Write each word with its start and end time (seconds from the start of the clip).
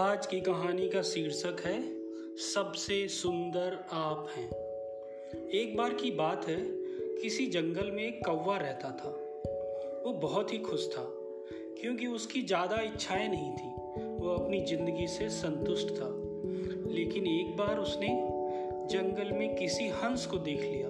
आज 0.00 0.26
की 0.26 0.40
कहानी 0.40 0.88
का 0.88 1.02
शीर्षक 1.02 1.56
है, 1.64 1.82
सबसे 2.36 3.08
सुंदर 3.08 3.84
आप 3.92 4.28
हैं। 4.36 4.50
एक 5.48 5.76
बार 5.76 5.94
की 5.94 6.10
बात 6.10 6.48
है, 6.48 6.56
किसी 7.22 7.46
जंगल 7.46 7.90
में 7.90 8.04
एक 8.04 8.20
कौवा 8.26 8.56
रहता 8.56 8.90
था। 8.90 9.10
वो 10.04 10.12
बहुत 10.12 10.52
ही 10.52 10.58
खुश 10.58 10.88
था, 10.98 11.04
क्योंकि 11.80 12.06
उसकी 12.06 12.42
ज़्यादा 12.42 12.80
इच्छाएँ 12.80 13.28
नहीं 13.28 13.50
थी। 13.50 13.68
वो 14.22 14.30
अपनी 14.30 14.64
ज़िंदगी 14.64 15.06
से 15.08 15.28
संतुष्ट 15.28 15.88
था। 15.88 16.08
लेकिन 16.90 17.26
एक 17.26 17.56
बार 17.56 17.78
उसने 17.78 18.08
जंगल 18.96 19.32
में 19.32 19.56
किसी 19.56 19.88
हंस 19.88 20.26
को 20.26 20.38
देख 20.38 20.60
लिया 20.60 20.88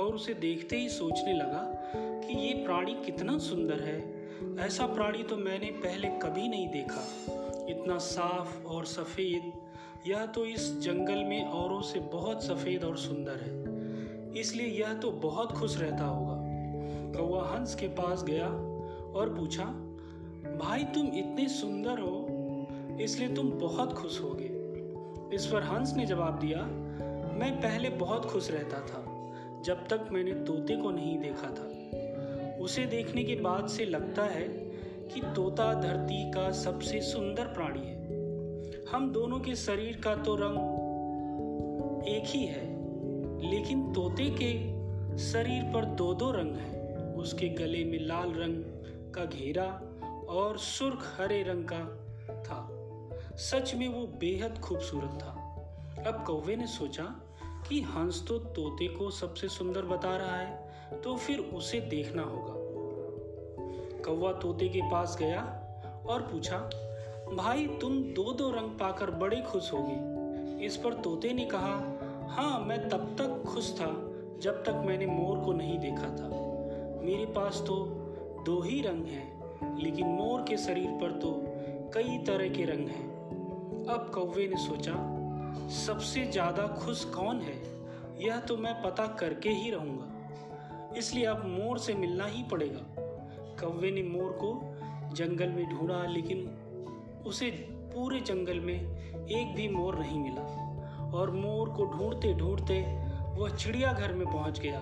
और 0.00 0.14
उसे 0.14 0.34
देखते 0.34 0.76
ही 0.76 0.88
सोचने 0.88 1.32
लगा 1.32 1.82
कि 1.96 2.48
ये 2.48 2.54
प्राणी 2.64 2.94
कितना 2.94 3.38
सुंदर 3.38 3.80
है। 3.80 4.20
ऐसा 4.66 4.86
प्राणी 4.86 5.22
तो 5.22 5.36
मैंने 5.36 5.66
पहले 5.66 6.08
कभी 6.08 6.48
नहीं 6.48 6.68
देखा। 6.68 7.26
इतना 7.70 7.98
साफ़ 7.98 8.64
और 8.64 8.84
सफ़ेद 8.84 9.52
यह 10.06 10.26
तो 10.26 10.44
इस 10.44 10.80
जंगल 10.80 11.24
में 11.24 11.44
औरों 11.44 11.80
से 11.80 12.00
बहुत 12.00 12.44
सफ़ेद 12.44 12.84
और 12.84 12.96
सुंदर 12.96 13.36
है। 13.36 13.60
इसलिए 14.40 14.66
यह 14.66 14.92
तो 14.94 15.10
बहुत 15.10 15.52
खुश 15.52 15.78
रहता 15.78 16.04
होगा। 16.04 16.36
कौआ 17.18 17.56
हंस 17.56 17.74
के 17.74 17.88
पास 17.88 18.24
गया 18.24 18.46
और 19.12 19.34
पूछा, 19.38 19.64
भाई, 20.56 20.84
तुम 20.84 21.06
इतने 21.06 21.48
सुंदर 21.48 21.98
हो, 21.98 22.26
इसलिए 23.00 23.34
तुम 23.34 23.50
बहुत 23.50 23.92
खुश 23.92 24.20
होगे। 24.20 24.50
इस 25.36 25.46
पर 25.46 25.62
हंस 25.62 25.94
ने 25.94 26.06
जवाब 26.06 26.38
दिया, 26.38 26.58
मैं 27.38 27.56
पहले 27.56 27.90
बहुत 27.90 28.24
खुश 28.24 28.50
रहता 28.50 28.80
था, 28.80 29.04
जब 29.62 29.88
तक 29.88 30.08
मैंने 30.12 30.32
तोते 30.32 30.76
को 30.76 30.90
नहीं 30.90 31.18
देखा 31.18 31.48
था। 31.50 31.80
उसे 32.56 32.84
देखने 32.86 33.24
के 33.24 33.34
बाद 33.34 33.66
से 33.66 33.84
लगता 33.84 34.24
है 34.24 34.48
कि 35.14 35.20
तोता 35.20 35.72
धरती 35.74 36.30
का 36.30 36.50
सबसे 36.50 37.00
सुंदर 37.00 37.44
प्राणी 37.44 37.80
है। 37.80 37.98
हम 38.92 39.12
दोनों 39.12 39.40
के 39.40 39.54
शरीर 39.54 40.00
का 40.04 40.14
तो 40.16 40.36
रंग 40.40 40.58
एक 42.08 42.24
ही 42.26 42.44
है, 42.46 42.64
लेकिन 43.50 43.92
तोते 43.92 44.30
के 44.30 44.52
शरीर 45.18 45.62
पर 45.62 45.84
दो 45.84 46.14
दो 46.14 46.30
रंग 46.30 46.56
हैं। 46.56 47.14
उसके 47.14 47.48
गले 47.48 47.84
में 47.84 47.98
लाल 48.00 48.32
रंग 48.32 48.62
का 49.14 49.24
घेरा 49.24 49.82
और 50.28 50.58
सुर्ख 50.58 51.16
हरे 51.18 51.42
रंग 51.42 51.64
का 51.72 51.80
था। 52.42 52.68
सच 53.36 53.74
में 53.74 53.88
वो 53.88 54.06
बेहद 54.06 54.58
खूबसूरत 54.58 55.18
था। 55.22 55.36
अब 56.06 56.24
कौवे 56.26 56.56
ने 56.56 56.66
सोचा 56.66 57.04
कि 57.68 57.80
हंस 57.80 58.24
तो 58.28 58.38
तोते 58.38 58.88
को 58.88 59.10
सबसे 59.10 59.48
सुंदर 59.48 59.82
बता 59.82 60.16
रहा 60.16 60.36
है 60.36 61.00
तो 61.02 61.16
फिर 61.16 61.38
उसे 61.38 61.80
देखना 61.80 62.22
होगा। 62.22 62.69
कौवा 64.04 64.32
तोते 64.32 64.68
के 64.68 64.80
पास 64.90 65.16
गया 65.20 65.40
और 66.06 66.22
पूछा, 66.22 66.58
भाई, 67.34 67.66
तुम 67.80 68.02
दो 68.14 68.32
दो 68.32 68.50
रंग 68.50 68.70
पाकर 68.70 69.10
बड़े 69.10 69.40
खुश 69.40 69.72
होगे? 69.72 70.66
इस 70.66 70.76
पर 70.76 70.94
तोते 70.94 71.32
ने 71.32 71.44
कहा 71.44 71.96
हाँ 72.30 72.58
मैं 72.60 72.88
तब 72.88 73.14
तक 73.18 73.42
खुश 73.46 73.72
था 73.74 73.86
जब 74.40 74.62
तक 74.64 74.82
मैंने 74.86 75.06
मोर 75.06 75.38
को 75.38 75.52
नहीं 75.52 75.78
देखा 75.78 76.08
था। 76.16 76.28
मेरे 77.02 77.26
पास 77.26 77.62
तो 77.66 77.76
दो 78.46 78.60
ही 78.60 78.80
रंग 78.80 79.06
हैं, 79.06 79.76
लेकिन 79.78 80.06
मोर 80.06 80.42
के 80.42 80.56
शरीर 80.56 80.90
पर 80.90 81.10
तो 81.12 81.32
कई 81.94 82.18
तरह 82.18 82.48
के 82.48 82.64
रंग 82.64 82.88
हैं। 82.88 83.08
अब 83.86 84.10
कौवे 84.14 84.46
ने 84.48 84.56
सोचा, 84.56 84.94
सबसे 85.68 86.24
ज़्यादा 86.26 86.66
खुश 86.66 87.04
कौन 87.04 87.40
है? 87.40 87.54
यह 88.20 88.40
तो 88.40 88.56
मैं 88.56 88.74
पता 88.82 89.06
करके 89.06 89.50
ही 89.50 89.70
रहूँगा। 89.70 90.96
इसलिए 90.96 91.24
अब 91.24 91.44
मोर 91.46 91.78
से 91.78 91.94
मिलना 91.94 92.24
ही 92.26 92.42
पड़ेगा। 92.42 92.99
कौवे 93.60 93.90
ने 93.90 94.02
मोर 94.02 94.30
को 94.32 94.60
जंगल 95.14 95.48
में 95.48 95.68
ढूंढा, 95.70 96.06
लेकिन 96.06 96.50
उसे 97.26 97.50
पूरे 97.94 98.20
जंगल 98.20 98.60
में 98.60 98.80
एक 99.26 99.54
भी 99.56 99.68
मोर 99.68 99.98
नहीं 99.98 100.20
मिला। 100.20 100.66
और 101.14 101.30
मोर 101.30 101.68
को 101.68 101.84
ढूंढते 101.84 102.34
ढूंढते 102.34 102.82
वह 103.40 103.56
चिड़ियाघर 103.56 104.12
में 104.12 104.26
पहुँच 104.26 104.60
गया। 104.60 104.80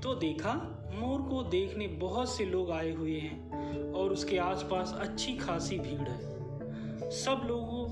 तो 0.00 0.14
देखा, 0.14 0.52
मोर 0.94 1.22
को 1.22 1.42
देखने 1.42 1.86
बहुत 1.86 2.28
से 2.28 2.44
लोग 2.44 2.70
आए 2.70 2.92
हुए 2.92 3.18
हैं 3.18 3.92
और 3.92 4.10
उसके 4.10 4.38
आसपास 4.38 4.96
अच्छी 5.00 5.36
खासी 5.36 5.78
भीड़ 5.78 6.08
है। 6.08 6.32
सब 7.10 7.42
लोगों 7.46 7.84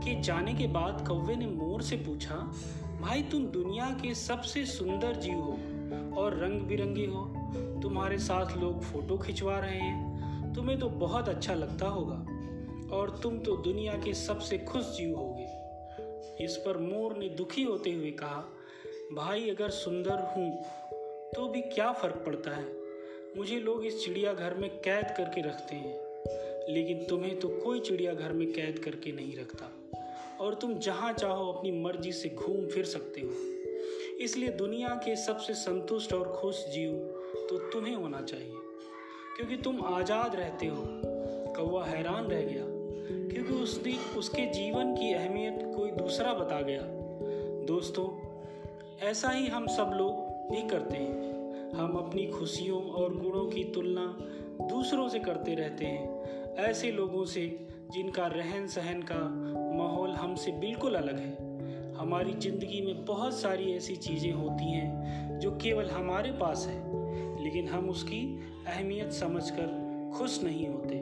के 0.00 0.20
जाने 0.20 0.54
के 0.54 0.66
बाद 0.66 1.04
कौवे 1.08 1.36
ने 1.36 1.46
मोर 1.46 1.82
से 1.82 1.96
पूछा, 1.96 2.34
भाई, 3.00 3.22
तुम 3.22 3.46
दुनिया 3.46 3.86
के 4.02 4.14
सबसे 4.14 4.64
सुंदर 4.64 5.16
जीव 5.16 5.38
हो। 5.38 5.58
और 6.16 6.36
रंग 6.38 6.60
बिरंगी 6.60 7.04
हो, 7.04 7.24
तुम्हारे 7.82 8.18
साथ 8.18 8.56
लोग 8.56 8.82
फ़ोटो 8.82 9.18
खिंचवा 9.18 9.58
रहे 9.58 9.78
हैं। 9.78 10.52
तुम्हें 10.54 10.78
तो 10.78 10.88
बहुत 10.88 11.28
अच्छा 11.28 11.54
लगता 11.54 11.86
होगा, 11.86 12.16
और 12.96 13.18
तुम 13.22 13.38
तो 13.38 13.56
दुनिया 13.56 13.92
के 13.94 14.14
सबसे 14.14 14.58
खुश 14.58 14.96
जीव 14.96 15.16
होगे। 15.16 16.44
इस 16.44 16.56
पर 16.56 16.78
मोर 16.78 17.16
ने 17.16 17.28
दुखी 17.28 17.62
होते 17.62 17.92
हुए 17.92 18.10
कहा, 18.10 18.44
भाई, 19.12 19.50
अगर 19.50 19.70
सुंदर 19.70 20.20
हूँ 20.36 20.64
तो 21.34 21.48
भी 21.48 21.60
क्या 21.60 21.92
फ़र्क 21.92 22.22
पड़ता 22.26 22.50
है? 22.50 22.66
मुझे 23.36 23.58
लोग 23.60 23.84
इस 23.84 24.04
चिड़ियाघर 24.04 24.54
में 24.54 24.70
कैद 24.70 25.14
करके 25.16 25.40
रखते 25.40 25.76
हैं, 25.76 26.74
लेकिन 26.74 27.04
तुम्हें 27.04 27.38
तो 27.40 27.48
कोई 27.48 27.80
चिड़ियाघर 27.80 28.32
में 28.32 28.52
कैद 28.52 28.78
करके 28.78 29.12
नहीं 29.12 29.36
रखता। 29.36 29.70
और 30.40 30.54
तुम 30.54 30.74
जहाँ 30.78 31.12
चाहो, 31.12 31.52
अपनी 31.52 31.70
मर्ज़ी 31.82 32.12
से 32.12 32.28
घूम 32.28 32.66
फिर 32.66 32.84
सकते 32.84 33.20
हो। 33.20 33.30
इसलिए 34.20 34.48
दुनिया 34.48 34.88
के 34.88 35.16
सबसे 35.16 35.54
संतुष्ट 35.54 36.12
और 36.12 36.28
खुश 36.28 36.66
जीव 36.68 36.92
तो 37.50 37.58
तुम्हें 37.58 37.96
होना 37.96 38.20
चाहिए। 38.20 38.52
क्योंकि 39.36 39.56
तुम 39.56 39.82
आज़ाद 39.84 40.36
रहते 40.36 40.66
हो, 40.66 40.84
कौवा 41.56 41.84
हैरान 41.84 42.24
रह 42.26 42.42
गया। 42.42 42.64
क्योंकि 43.28 43.52
उसने, 43.52 43.98
उसके 44.18 44.46
जीवन 44.46 44.94
की 44.94 45.14
अहमियत 45.14 45.58
कोई 45.76 45.90
दूसरा 45.90 46.34
बता 46.34 46.60
गया। 46.60 46.82
दोस्तों, 47.66 48.20
ऐसा 49.06 49.28
ही 49.28 49.46
हम 49.46 49.66
सब 49.66 49.90
लोग 49.94 50.12
भी 50.50 50.68
करते 50.68 50.96
हैं। 50.96 51.42
हम 51.72 51.96
अपनी 51.96 52.26
खुशियों 52.26 52.82
और 52.82 53.16
गुणों 53.16 53.46
की 53.46 53.64
तुलना 53.64 54.16
दूसरों 54.66 55.08
से 55.08 55.18
करते 55.18 55.54
रहते 55.54 55.84
हैं। 55.84 56.22
ऐसे 56.54 56.90
लोगों 56.90 57.24
से 57.24 57.68
जिनका 57.90 58.26
रहन 58.26 58.66
सहन 58.66 59.02
का 59.02 59.28
माहौल 59.76 60.10
हमसे 60.10 60.52
बिल्कुल 60.52 60.94
अलग 60.94 61.18
है। 61.18 61.51
हमारी 62.02 62.32
ज़िंदगी 62.32 62.80
में 62.86 63.04
बहुत 63.04 63.34
सारी 63.34 63.72
ऐसी 63.72 63.96
चीज़ें 63.96 64.32
होती 64.32 64.72
हैं 64.72 65.38
जो 65.38 65.50
केवल 65.50 65.90
हमारे 65.90 66.32
पास 66.32 66.66
है, 66.66 67.44
लेकिन 67.44 67.68
हम 67.68 67.90
उसकी 67.90 68.40
अहमियत 68.66 69.12
समझकर 69.12 69.66
खुश 70.18 70.42
नहीं 70.44 70.68
होते। 70.68 70.94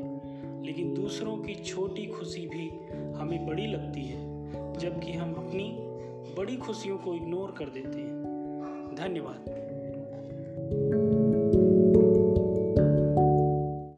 लेकिन 0.67 0.95
दूसरों 0.95 1.37
की 1.37 1.55
छोटी 1.55 2.07
खुशी 2.07 2.47
भी 2.47 2.69
हमें 3.21 3.47
बड़ी 3.47 3.67
लगती 3.67 4.03
है, 4.03 4.53
जबकि 4.79 5.13
हम 5.13 5.35
अपनी 5.35 5.77
बड़ी 6.37 6.57
खुशियों 6.57 6.99
को 6.99 7.15
इग्नोर 7.15 7.51
कर 7.51 7.65
देते 7.65 7.99
हैं। 7.99 8.95
धन्यवाद। 8.99 9.61